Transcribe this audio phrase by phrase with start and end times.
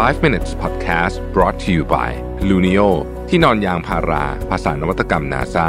[0.00, 2.10] 5 minutes podcast brought to you by
[2.48, 2.88] Luno
[3.28, 5.68] ที่นอนยางพารา ภาษานวัตกรรม NASA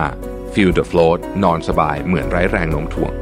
[0.54, 3.14] feel the float นอนสบายเหมือนไร้แรงโน้มถ่วง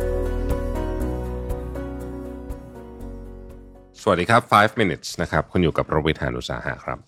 [4.02, 7.00] สวัสดีครับ 5 minutes นะครับ คุณอยู่กับรวิทานุสาหะครับ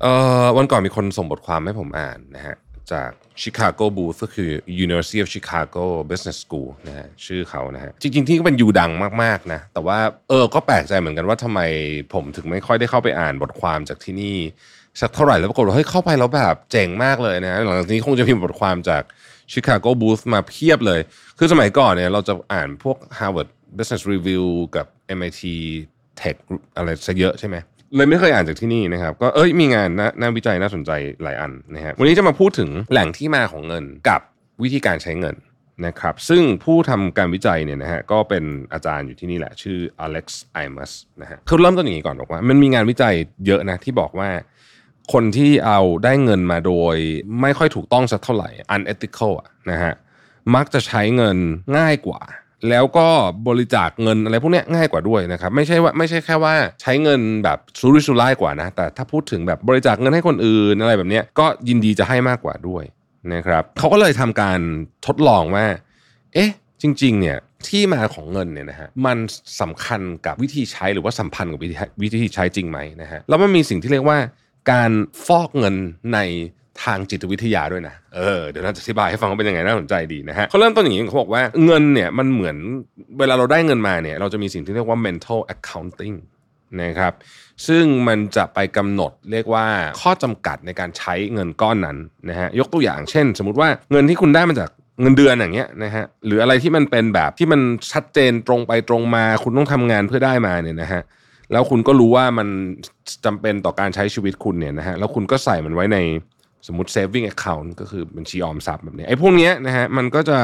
[0.00, 0.12] เอ่
[0.44, 2.56] อวันก่อนมีคนส่งบทความให้ผมอ่านนะฮะ
[2.92, 3.10] จาก
[3.42, 4.50] Chicago Booth ก็คือ
[4.84, 8.90] University of Chicago Business School นะฮะชื่อเขานะฮะจริง ๆ ที่ก็เป็นยูดัง
[9.22, 9.98] มากๆนะแต่ว่า
[10.28, 11.60] เออก็แปลกใจเหมือนกันว่าทำไม
[12.14, 14.38] ผมถึงไม่ค่อยได้เข้าไปอ่านบทความจากที่นี่
[15.00, 19.02] สักเท่าไหร่แล้วปรากฏว่าเฮ้ยเข้าไปแล้วแบบเจ๋งมากเลยนะหลังจากนี้คงจะพิมพ์บทความจาก
[19.52, 21.00] Chicago Booth มาเพียบเลย
[21.38, 24.44] คือสมัยก่อนเนี่ยเราจะอ่านพวก Harvard Business Review
[24.76, 24.86] กับ
[25.18, 25.42] MIT
[26.20, 26.36] Tech
[26.76, 27.56] อะไรซะเยอะใช่ไหม
[27.96, 29.88] เลยไม่เคยอ่านจากที่นี่นะครับ ก็เอ้ยมีงาน
[30.20, 30.90] น่าวิจัยน่าสนใจ
[31.22, 34.20] หลายอันนะฮะวันนี้จะมาพูดถึงแหล่งที่มาของเงินกับ
[34.62, 35.36] วิธีการใช้เงิน
[35.86, 43.14] นะครับซึ่งผู้ทำการวิจัยเนี่ยนะฮะก็เป็นอาจารย์อยู่ที่นี่แหละ ชื่ออเล็กซ์ไอมัสนะฮะคือเริ่มต้นอย่างนี้ก่อนบอกว่า มันมีงานวิจัย
[43.46, 44.30] เยอะนะที่บอกว่า
[45.12, 46.96] คนที่เอาได้เงินมาโดย
[47.40, 49.92] ไม่ค่อยถูกต้องสักเท่าไหร่ unethical อะนะฮะ
[50.54, 51.36] มักจะใช้เงิน
[51.78, 52.20] ง่ายกว่า
[52.70, 53.06] แล้วก็
[53.48, 62.84] บริจาคเงินอะไรพวกนี้ง่ายกว่าด้วยนะครับ ไม่ใช่ว่าไม่ใช่แค่ว่าใช้เงินแบบสุรุ่ยสุร่ายกว่านะ แต่ถ้าพูดถึงแบบบริจาคเงินให้คนอื่นอะไรแบบนี้ก็ยินดีจะให้มากกว่าด้วย
[63.34, 64.60] นะครับเขาก็เลยทำการ
[65.06, 65.66] ทดลองว่า
[66.34, 66.50] เอ๊ะ
[66.82, 69.18] จริง ๆ เนี่ยที่มาของเงินเนี่ยนะฮะมัน
[69.60, 74.18] สำคัญกับวิธีใช้หรือว่าสัมพันธ์กับวิธีวิธีใช้จริงไหมนะฮะแล้วมันมีสิ่งที่เรียกว่า
[74.72, 74.90] การ
[75.26, 75.76] ฟอกเงิน
[76.14, 76.18] ใน
[76.84, 82.56] ทางจิตวิทยาด้วยนะ เออ เดี๋ยวน่าจะอธิบายให้ฟังว่าเป็นยังไงน่าสนใจดีนะฮะเขาเริ่มต้นอย่างนี้เขาบอกว่าเงินเนี่ยมันเหมือน
[83.18, 86.16] เวลาเราได้เงินมาเนี่ย เราจะมีสิ่งที่เรียกว่า mental accounting
[86.82, 87.12] นะครับ
[87.66, 89.66] ซึ่งมันจะไปกำหนดเรียกว่า
[90.00, 91.96] ข้อจำกัดในการใช้เงินก้อนนั้น
[92.30, 97.60] นะฮะ ยกตัวอย่างเช่น สมมติว่าเงินที่คุณได้มาจากเงินเดือนอย่างเงี้ยนะฮะ หรืออะไรที่มันเป็นแบบที่มัน
[97.92, 101.02] ชัดเจนตรงไปตรงมา คุณต้องทำงานเพื่อได้มาเนี่ยนะฮะ
[101.52, 102.48] แล้วคุณก็รู้ว่ามัน
[103.24, 105.98] จำเป็นต่อการใช้ชีวิตคุณเนี่ยนะฮะแล้วคุณก็ใส่มันไว้ใน
[106.66, 110.38] สมมติ saving account ก็คือบัญชีออมทรัพย์แบบนี้ไอ้พวกเนี้ยนะฮะมันก็จะ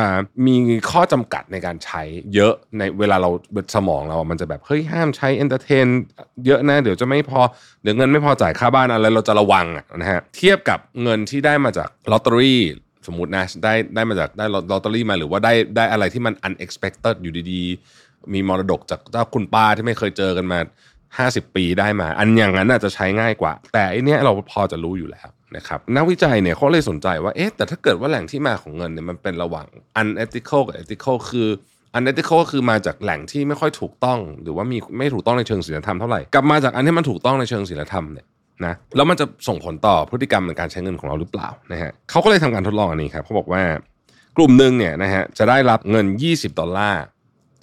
[0.47, 0.55] มี
[0.91, 2.03] ข้อจำกัดในการใช้
[2.34, 3.31] เยอะในเวลาเรา
[3.75, 5.87] สมองเรา มันจะแบบเฮ้ยห้ามใช้ entertain
[6.47, 7.41] เยอะนะ เดี๋ยวจะไม่พอ
[7.83, 12.62] เดี๋ยวเงินไม่พอจ่ายค่าบ้านอะไรเราจะระวังนะฮะเทียบกับเงินที่ได้มาจากลอตเตอรี่
[13.06, 20.59] สมมตินะได้ได้มาจากได้ลอตเตอรี่มาหรือว่าได้ได้อะไรที่มัน unexpected อยู่ดีๆ มีมรดกจากเจ้าคุณป้าที่ไม่เคยเจอกันมา
[21.27, 29.67] 50 ปีได้มา อันอย่างนั้นอาจจะใช้ง่ายกว่า แต่อันเนี้ยเราพอจะรู้อยู่แล้ว นะครับนักวิจัยเนี่ยเขาเลยสนใจว่าเอ๊ะแต่ถ้าเกิดว่าแหล่งที่มาของเงินเนี่ยมันเป็นระหว่าง
[30.01, 31.49] unethical กับ ethical คือ
[31.99, 38.27] unethical ก็คือมาจากแหล่งที่ไม่ค่อยถูกต้อง หรือว่ามีไม่ถูกต้องในเชิงศีลธรรมเท่าไหร่กลับมาจากอันที่มันถูกต้องในเชิงศีลธรรมเนี่ย
[38.65, 43.63] นะแล้วมันจะส่งผลต่อพฤติกรรมในการใช้เงินของเราหรือเปล่านะฮะเขาก็เลยทำการทดลองอันนี้ครับเขาบอกว่า
[44.37, 47.03] กลุ่มหนึ่งเนี่ยนะฮะจะได้รับเงิน 20 ดอลลาร์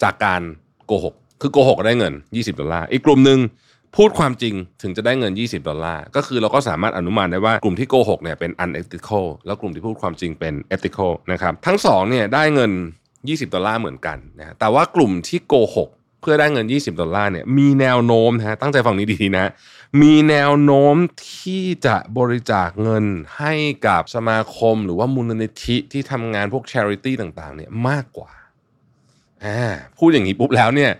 [0.02, 0.42] จากการ
[0.86, 3.38] โกหกคือโกหกได้เงิน 20 ดอลลาร์อีกกลุ่มหนึ่ง
[3.96, 12.72] พูดความจริงถึงจะได้เงิน 20 ดอลลาร์ ก็คือเราก็สามารถอนุมานได้ว่ากลุ่มที่โกหกเนี่ยเป็น unethical แล้วกลุ่มที่พูดความจริงเป็น ethical นะครับ ทั้งสองเนี่ยได้เงิน
[13.12, 15.88] 20 ดอลลาร์เหมือนกันนะแต่ว่ากลุ่มที่โกหก
[16.20, 19.46] เพื่อได้เงิน 20 ดอลลาร์เนี่ยมีแนวโน้มนะตั้งใจฟังนี้ดีๆนะ
[20.02, 20.96] มีแนวโน้ม
[21.34, 23.04] ที่จะบริจาคเงิน
[23.38, 23.54] ให้
[23.86, 28.32] กับสมาคมหรือว่ามูลนิธิที่ทำงานพวก charity ต่างๆเนี่ยมากกว่า
[29.44, 29.60] อ่า
[29.98, 30.90] พูดอย่างนี้ปุ๊บแล้วเนี่ย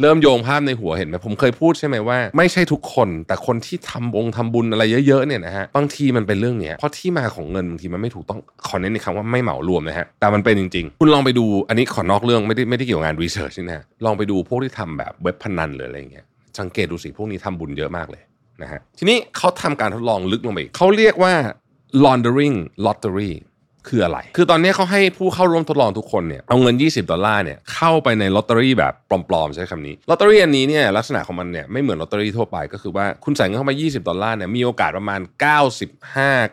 [0.00, 16.24] เริ่มโยงภาพในหัวเห็นไหมผมเคยพูดใช่ไหมว่า ไม่ใช่ทุกคน แต่คนที่ทำบงทำบุญอะไรเยอะๆเนี่ยนะฮะบางทีมันเป็นเรื่องเนี้ยเพราะที่มาของเงินบางทีมันไม่ถูกต้องขอเน้นในคำว่าไม่เหมารวมนะฮะแต่มันเป็นจริง ๆ คุณลองไปดูอันนี้ขอนอกเรื่องไม่ได้ไม่ได้เกี่ยวกับงาน research นี่นะลองไปดูพวกที่ทำแบบเว็บพนันหรืออะไรเงี้ย
[16.60, 18.22] สังเกตดูสิพวกนี้ทำบุญเยอะมากเลย
[18.62, 21.34] นะฮะทีนี้เขาทำการทดลองลึกลงไปเขาเรียกว่า
[22.04, 23.32] laundering lottery
[23.88, 28.92] คืออะไร คือตอนนี้เขาให้ผู้เข้าร่วมทดลองทุกคนเนี่ยเอาเงิน 20 ดอลลาร์เนี่ยเข้าไปในลอตเตอรี่แบบ
[29.28, 35.20] ปลอมๆใช้คำนี้ลอตเตอรี่อันนี้เนี่ยลักษณะของมันเนี่ยไม่เหมือนลอตเตอรี่ทั่วไปก็คือว่าคุณใส่เงินเข้ามา 20 ดอลลาร์เนี่ยมีโอกาสประมาณ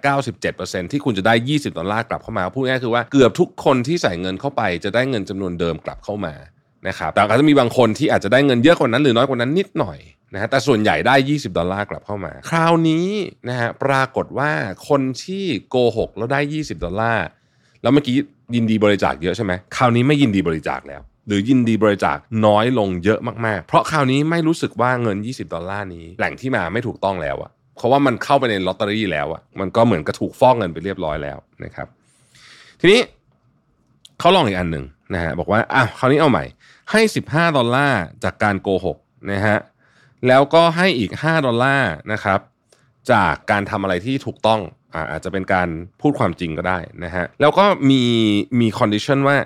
[0.04, 6.34] 95-97%ที่คุณจะได้ 20 ดอลลาร์กลับเข้ามาพูดง่ายคือว่าเกือบทุกคนที่ใส่เงินเข้าไปจะได้เงินจำนวนเดิมกลับเข้ามา
[6.88, 10.00] นะครับแต่ก็จะมีบางคนที่อาจจะได้เงินเยอะกว่านั้นหรือน้อยกว่านั้นนิดหน่อย
[10.34, 13.08] นะฮะแต่ส่วนใหญ่ได้ 20 ดอลลาร์กลับเข้ามา คราวนี้
[13.50, 14.52] นะฮะปรากฏว่า
[14.90, 17.26] คนที่โกหกแล้วได้ 20 ดอลลาร์
[17.82, 18.16] แล้วเมื่อกี้
[18.56, 31.88] ยินดีบริจาคเยอะใช่ไหมคราวนี้ไม่ยินดีบริจาคแล้ว หรือยินดีบริจาคน้อยลงเยอะมากๆ เพราะคราวนี้ไม่รู้สึกว่าเงิน 20 ดอลลาร์นี้แหล่งที่มาไม่ถูกต้องแล้วอะเพราะว่ามันเข้าไปในลอตเตอรี่แล้วอะมันก็เหมือนกระถูกฟอกเงินไปเรียบร้อยแล้วนะครับ
[32.80, 33.02] ทีนี้
[34.20, 36.46] เขาลองอีกอันหนึ่งนะฮะบอกว่าอ้าวคราวนี้เอาใหม่
[36.92, 38.98] ให้ 15 ดอลลาร์จากการโกหก
[39.32, 39.58] นะฮะ
[40.28, 42.40] แล้วก็ให้อีก 5 ดอลลาร์นะครับ
[43.12, 44.62] จากการทำอะไรที่ถูกต้อง
[45.12, 45.70] อาจจะเป็นการ
[46.02, 48.04] พูดความจริงก็ได้นะฮะแล้วก็มี
[48.60, 49.38] มี condition ว่า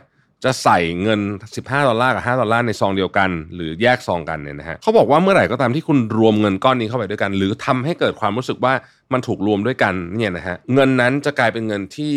[0.44, 1.22] จะใส่เงิน
[1.56, 8.74] 15 ดอลลาร์กับ 5 ดอลลาร์ในซองเดียวกัน หรือแยกซองกันเนี่ยนะฮะเขาบอกว่าเมื่อไหร่ก็ตามที่คุณรวมเงินก้อนนี้เข้าไปด้วยกัน หรือทำให้เกิดความรู้สึกว่า
[9.14, 12.14] มันถูกรวมด้วยกันเนี่ยนะฮะเงินนั้นจะกลายเป็นเงินที่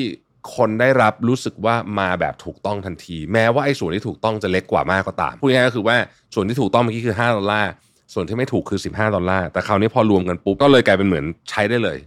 [0.57, 5.97] คนได้รับรู้สึกว่ามาแบบถูกต้องทันที แม้ว่าไอ้ส่วนที่ถูกต้องจะเล็กกว่ามากก็ตามพูดง่ายก็คือว่า
[6.35, 7.71] ส่วนที่ถูกต้องเมื่อกี้คือ 5 ดอลลาร์
[8.13, 11.99] ส่วนที่ไม่ถูกคือ 15 ดอลลาร์ แต่คราวนี้พอรวมกันปุ๊บ ก็เลยกลายเป็นเหมือนใช้ได้เลย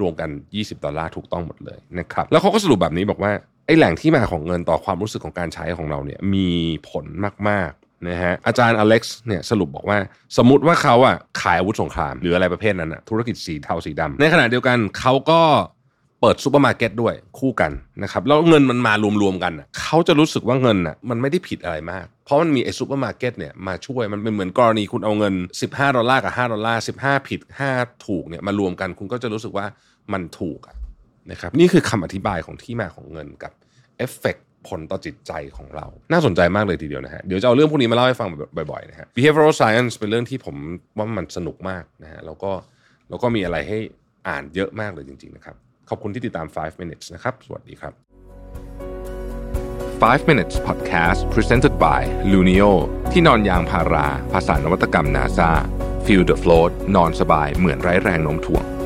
[0.00, 3.32] รวมกัน 20 ดอลลาร์ถูกต้องหมดเลยนะครับ แล้วเขาก็สรุปแบบนี้บอกว่า
[3.66, 6.48] ไอ้แหล่งที่มาของเงินต่อความรู้สึกของการใช้ของเราเนี่ยมี
[6.88, 7.04] ผล
[7.48, 9.98] มากๆนะฮะ อาจารย์อเล็กซ์เนี่ยสรุปบอกว่า
[10.36, 15.40] สมมติว่าเขาอะขายอาวุธสงคราม หรืออะไรประเภทนั้นอะธุรกิจสีเทาสีดำในขณะเดียวกันเขาก็
[16.20, 17.72] เปิดซูเปอร์มาร์เก็ตด้วยคู่กัน
[18.02, 18.92] นะครับแล้วเงินมันมา
[19.22, 25.34] รวมๆกันเขาจะรู้สึกว่าเงินอะมันไม่ได้ผิดอะไรมาก เพราะมันมีไอ้ซูเปอร์มาร์เก็ตเนี่ยมาช่วยมันเป็นเหมือนกรณีคุณเอาเงิน
[25.66, 27.40] 15 ดอลลาร์กับ 5 ดอลลาร์15 ผิด
[27.72, 29.66] 5 ถูกเนี่ยมารวมกันคุณก็จะรู้สึกว่า
[30.12, 30.60] มันถูก
[31.30, 33.52] นะครับนี่คือคำอธิบายของที่มาของเงินกับ
[33.98, 34.36] เอฟเฟก
[34.68, 38.28] ผลต่อจิตใจของเรา น่าสนใจมากเลยทีเดียวนะฮะ เดี๋ยวจะเอาเรื่องพวกนี้มาเล่าให้ฟัง
[38.70, 40.56] บ่อยๆนะฮะ behavioral science เป็นเรื่องที่ผม
[40.96, 42.50] ว่ามันสนุกมากนะฮะ แล้วก็
[43.08, 43.78] แล้วก็มีอะไรให้
[44.28, 45.56] อ่านเยอะมากเลยจริงๆนะครับ
[45.88, 47.92] ขอบคุณที่ติดตาม 5 minutes นะครับ สวัสดีครับ
[50.02, 52.02] 5 minutes podcast presented by
[52.32, 52.70] Lunio
[53.12, 55.50] ที่นอนยางพารา ภาษานวัตกรรม NASA
[56.04, 58.77] feel the float นอนสบายเหมือนไร้แรงโน้มถ่วง